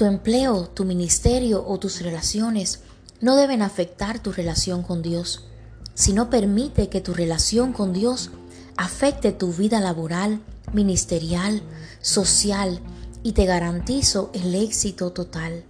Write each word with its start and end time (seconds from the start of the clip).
Tu 0.00 0.06
empleo, 0.06 0.66
tu 0.66 0.86
ministerio 0.86 1.62
o 1.68 1.78
tus 1.78 2.00
relaciones 2.00 2.80
no 3.20 3.36
deben 3.36 3.60
afectar 3.60 4.18
tu 4.18 4.32
relación 4.32 4.82
con 4.82 5.02
Dios, 5.02 5.44
sino 5.92 6.30
permite 6.30 6.88
que 6.88 7.02
tu 7.02 7.12
relación 7.12 7.74
con 7.74 7.92
Dios 7.92 8.30
afecte 8.78 9.30
tu 9.32 9.52
vida 9.52 9.78
laboral, 9.78 10.40
ministerial, 10.72 11.60
social 12.00 12.80
y 13.22 13.32
te 13.32 13.44
garantizo 13.44 14.30
el 14.32 14.54
éxito 14.54 15.12
total. 15.12 15.64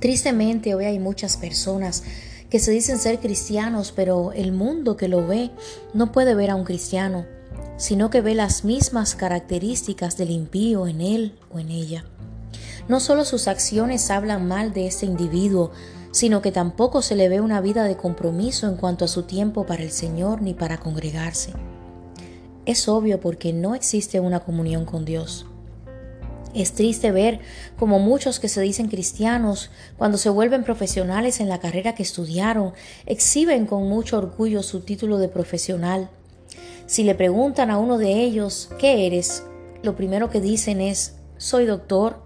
Tristemente 0.00 0.74
hoy 0.74 0.86
hay 0.86 0.98
muchas 0.98 1.36
personas 1.36 2.02
que 2.50 2.58
se 2.58 2.72
dicen 2.72 2.98
ser 2.98 3.20
cristianos, 3.20 3.92
pero 3.94 4.32
el 4.32 4.50
mundo 4.50 4.96
que 4.96 5.06
lo 5.06 5.24
ve 5.24 5.52
no 5.94 6.10
puede 6.10 6.34
ver 6.34 6.50
a 6.50 6.56
un 6.56 6.64
cristiano, 6.64 7.26
sino 7.76 8.10
que 8.10 8.22
ve 8.22 8.34
las 8.34 8.64
mismas 8.64 9.14
características 9.14 10.16
del 10.16 10.32
impío 10.32 10.88
en 10.88 11.00
él 11.00 11.38
o 11.48 11.60
en 11.60 11.68
ella. 11.68 12.04
No 12.88 13.00
solo 13.00 13.24
sus 13.24 13.48
acciones 13.48 14.10
hablan 14.10 14.48
mal 14.48 14.72
de 14.72 14.86
ese 14.86 15.06
individuo, 15.06 15.70
sino 16.10 16.42
que 16.42 16.52
tampoco 16.52 17.00
se 17.00 17.16
le 17.16 17.28
ve 17.28 17.40
una 17.40 17.60
vida 17.60 17.84
de 17.84 17.96
compromiso 17.96 18.68
en 18.68 18.76
cuanto 18.76 19.04
a 19.04 19.08
su 19.08 19.22
tiempo 19.22 19.64
para 19.66 19.82
el 19.82 19.90
Señor 19.90 20.42
ni 20.42 20.52
para 20.54 20.78
congregarse. 20.78 21.52
Es 22.66 22.88
obvio 22.88 23.20
porque 23.20 23.52
no 23.52 23.74
existe 23.74 24.20
una 24.20 24.40
comunión 24.40 24.84
con 24.84 25.04
Dios. 25.04 25.46
Es 26.54 26.72
triste 26.72 27.12
ver 27.12 27.40
como 27.78 27.98
muchos 27.98 28.38
que 28.38 28.48
se 28.48 28.60
dicen 28.60 28.88
cristianos, 28.88 29.70
cuando 29.96 30.18
se 30.18 30.28
vuelven 30.28 30.64
profesionales 30.64 31.40
en 31.40 31.48
la 31.48 31.60
carrera 31.60 31.94
que 31.94 32.02
estudiaron, 32.02 32.74
exhiben 33.06 33.64
con 33.66 33.88
mucho 33.88 34.18
orgullo 34.18 34.62
su 34.62 34.80
título 34.80 35.16
de 35.18 35.28
profesional. 35.28 36.10
Si 36.84 37.04
le 37.04 37.14
preguntan 37.14 37.70
a 37.70 37.78
uno 37.78 37.96
de 37.96 38.22
ellos, 38.22 38.68
¿qué 38.78 39.06
eres? 39.06 39.44
Lo 39.82 39.96
primero 39.96 40.28
que 40.28 40.42
dicen 40.42 40.82
es, 40.82 41.16
soy 41.38 41.64
doctor, 41.64 42.21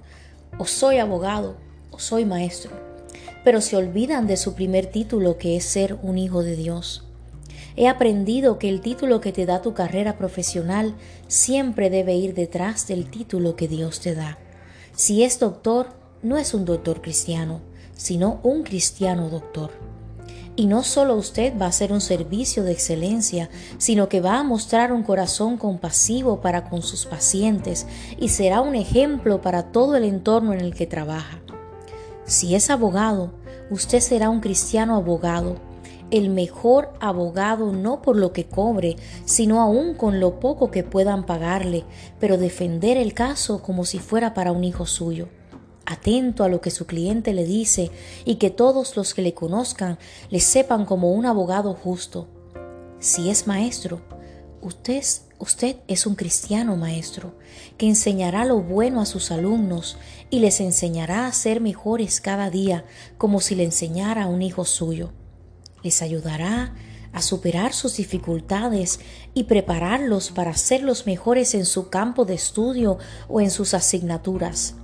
o 0.59 0.67
soy 0.67 0.99
abogado, 0.99 1.57
o 1.91 1.99
soy 1.99 2.25
maestro. 2.25 2.73
Pero 3.45 3.61
se 3.61 3.77
olvidan 3.77 4.27
de 4.27 4.37
su 4.37 4.55
primer 4.55 4.87
título, 4.87 5.39
que 5.39 5.57
es 5.57 5.65
ser 5.65 5.99
un 6.03 6.19
hijo 6.19 6.43
de 6.43 6.57
Dios. 6.57 7.05
He 7.77 7.89
aprendido 7.89 8.59
que 8.59 8.71
el 8.71 8.81
título 8.81 9.21
que 9.21 9.33
te 9.33 9.45
da 9.45 9.61
tu 9.61 9.75
carrera 9.75 10.17
profesional 10.17 10.95
siempre 11.29 11.91
debe 11.91 12.15
ir 12.15 12.35
detrás 12.35 12.87
del 12.87 13.11
título 13.11 13.55
que 13.55 13.69
Dios 13.69 14.01
te 14.01 14.15
da. 14.15 14.39
Si 14.95 15.23
es 15.23 15.39
doctor, 15.39 15.89
no 16.23 16.39
es 16.39 16.55
un 16.55 16.65
doctor 16.65 17.03
cristiano, 17.03 17.61
sino 17.95 18.41
un 18.43 18.63
cristiano 18.63 19.29
doctor. 19.29 19.73
Y 20.57 20.67
no 20.67 20.83
solo 20.83 21.15
usted 21.17 21.53
va 21.61 21.67
a 21.67 21.69
hacer 21.69 21.93
un 21.93 22.01
servicio 22.01 22.65
de 22.65 22.73
excelencia, 22.73 23.51
sino 23.77 24.09
que 24.09 24.23
va 24.23 24.39
a 24.39 24.43
mostrar 24.43 24.91
un 24.91 25.03
corazón 25.03 25.59
compasivo 25.59 26.41
para 26.41 26.71
con 26.71 26.83
sus 26.83 27.05
pacientes 27.05 27.87
y 28.19 28.31
será 28.31 28.63
un 28.63 28.75
ejemplo 28.75 29.43
para 29.43 29.71
todo 29.71 29.97
el 29.97 30.05
entorno 30.05 30.55
en 30.55 30.63
el 30.63 30.75
que 30.75 30.87
trabaja. 30.87 31.41
Si 32.25 32.55
es 32.55 32.71
abogado, 32.71 33.35
usted 33.71 34.01
será 34.01 34.31
un 34.31 34.41
cristiano 34.41 34.97
abogado, 34.97 35.57
el 36.11 36.31
mejor 36.31 36.93
abogado 37.01 37.73
no 37.73 38.01
por 38.01 38.17
lo 38.17 38.33
que 38.33 38.47
cobre, 38.47 38.97
sino 39.25 39.61
aún 39.61 39.95
con 39.95 40.21
lo 40.21 40.41
poco 40.41 40.71
que 40.71 40.85
puedan 40.85 41.27
pagarle, 41.27 41.85
pero 42.19 42.39
defender 42.39 42.97
el 42.97 43.13
caso 43.13 43.63
como 43.63 43.85
si 43.85 43.99
fuera 43.99 44.33
para 44.33 44.53
un 44.53 44.65
hijo 44.65 44.87
suyo. 44.87 45.29
Atento 45.87 46.45
a 46.45 46.49
lo 46.49 46.61
que 46.61 46.71
su 46.71 46.87
cliente 46.87 47.33
le 47.33 47.45
dice 47.45 47.91
y 48.25 48.37
que 48.37 48.51
todos 48.51 48.97
los 48.97 49.15
que 49.15 49.23
le 49.23 49.35
conozcan 49.35 49.99
le 50.31 50.41
sepan 50.41 50.85
como 50.85 51.13
un 51.13 51.27
abogado 51.27 51.75
justo. 51.75 52.29
Si 52.99 53.31
es 53.31 53.47
maestro, 53.47 54.03
usted, 54.61 55.03
usted 55.39 55.77
es 55.87 56.07
un 56.07 56.15
cristiano 56.17 56.77
maestro 56.77 57.39
que 57.79 57.87
enseñará 57.87 58.45
lo 58.45 58.61
bueno 58.61 59.01
a 59.01 59.07
sus 59.07 59.31
alumnos 59.31 59.97
y 60.29 60.41
les 60.41 60.61
enseñará 60.61 61.27
a 61.27 61.33
ser 61.33 61.61
mejores 61.61 62.21
cada 62.21 62.51
día 62.51 62.85
como 63.17 63.41
si 63.41 63.55
le 63.55 63.65
enseñara 63.65 64.25
a 64.25 64.29
un 64.29 64.43
hijo 64.43 64.65
suyo 64.65 65.13
les 65.87 66.03
ayudará 66.03 66.75
a 67.13 67.23
superar 67.23 67.73
sus 67.73 67.97
dificultades 67.97 68.99
y 69.35 69.45
prepararlos 69.45 70.31
para 70.31 70.53
ser 70.55 70.83
los 70.83 71.07
mejores 71.07 71.55
en 71.55 71.65
su 71.65 71.89
campo 71.89 72.25
de 72.25 72.35
estudio 72.35 72.99
o 73.29 73.41
en 73.41 73.51
sus 73.51 73.73
asignaturas. 73.73 74.75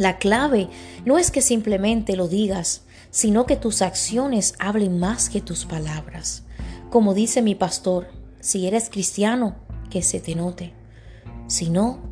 La 0.00 0.16
clave 0.16 0.70
no 1.04 1.18
es 1.18 1.30
que 1.30 1.42
simplemente 1.42 2.16
lo 2.16 2.26
digas, 2.26 2.84
sino 3.10 3.44
que 3.44 3.56
tus 3.56 3.82
acciones 3.82 4.54
hablen 4.58 4.98
más 4.98 5.28
que 5.28 5.42
tus 5.42 5.66
palabras. 5.66 6.44
Como 6.88 7.12
dice 7.12 7.42
mi 7.42 7.54
pastor, 7.54 8.08
si 8.40 8.66
eres 8.66 8.88
cristiano, 8.88 9.56
que 9.90 10.00
se 10.00 10.18
te 10.18 10.34
note. 10.34 10.72
Si 11.48 11.68
no, 11.68 12.08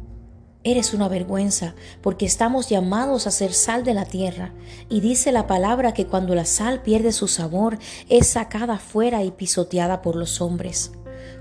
Eres 0.64 0.92
una 0.92 1.08
vergüenza 1.08 1.74
porque 2.02 2.26
estamos 2.26 2.68
llamados 2.68 3.26
a 3.26 3.30
ser 3.30 3.54
sal 3.54 3.84
de 3.84 3.94
la 3.94 4.04
tierra 4.04 4.52
y 4.90 5.00
dice 5.00 5.30
la 5.32 5.46
palabra 5.46 5.94
que 5.94 6.06
cuando 6.06 6.34
la 6.34 6.44
sal 6.44 6.82
pierde 6.82 7.12
su 7.12 7.26
sabor 7.28 7.78
es 8.10 8.26
sacada 8.26 8.78
fuera 8.78 9.22
y 9.22 9.30
pisoteada 9.30 10.02
por 10.02 10.16
los 10.16 10.42
hombres. 10.42 10.92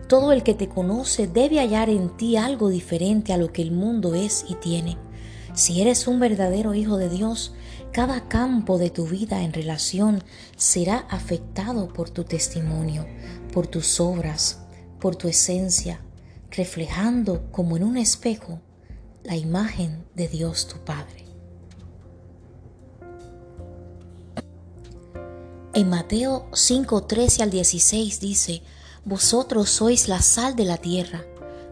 Todo 0.07 0.31
el 0.31 0.43
que 0.43 0.53
te 0.53 0.69
conoce 0.69 1.27
debe 1.27 1.57
hallar 1.59 1.89
en 1.89 2.15
ti 2.15 2.37
algo 2.37 2.69
diferente 2.69 3.33
a 3.33 3.37
lo 3.37 3.51
que 3.51 3.63
el 3.63 3.71
mundo 3.71 4.13
es 4.13 4.45
y 4.47 4.53
tiene. 4.53 4.97
Si 5.57 5.81
eres 5.81 6.07
un 6.07 6.19
verdadero 6.19 6.75
hijo 6.75 6.97
de 6.97 7.09
Dios, 7.09 7.51
cada 7.91 8.27
campo 8.27 8.77
de 8.77 8.91
tu 8.91 9.07
vida 9.07 9.41
en 9.41 9.53
relación 9.53 10.23
será 10.55 10.99
afectado 11.09 11.87
por 11.91 12.11
tu 12.11 12.25
testimonio, 12.25 13.07
por 13.51 13.65
tus 13.65 13.99
obras, 13.99 14.59
por 14.99 15.15
tu 15.15 15.27
esencia, 15.27 15.99
reflejando 16.51 17.51
como 17.51 17.75
en 17.75 17.83
un 17.83 17.97
espejo 17.97 18.61
la 19.23 19.35
imagen 19.35 20.05
de 20.13 20.27
Dios 20.27 20.67
tu 20.67 20.77
Padre. 20.85 21.25
En 25.73 25.89
Mateo 25.89 26.51
5, 26.53 27.05
13 27.05 27.41
al 27.41 27.49
16 27.49 28.19
dice, 28.19 28.61
Vosotros 29.05 29.71
sois 29.71 30.07
la 30.07 30.21
sal 30.21 30.55
de 30.55 30.65
la 30.65 30.77
tierra, 30.77 31.25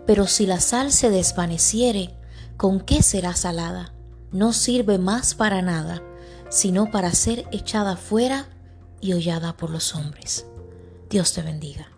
pero 0.07 0.25
si 0.25 0.47
la 0.47 0.59
sal 0.59 0.91
se 0.91 1.11
desvaneciere, 1.11 2.15
¿con 2.57 2.79
qué 2.79 3.03
será 3.03 3.35
salada? 3.35 3.93
No 4.31 4.53
sirve 4.53 4.97
más 4.97 5.35
para 5.35 5.61
nada, 5.61 6.01
sino 6.49 6.91
para 6.91 7.11
ser 7.11 7.45
echada 7.51 7.95
fuera 7.97 8.47
y 9.01 9.13
hollada 9.13 9.55
por 9.55 9.69
los 9.69 9.95
hombres. 9.95 10.45
Dios 11.09 11.33
te 11.33 11.41
bendiga. 11.41 11.94